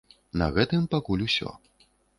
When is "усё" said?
1.29-1.49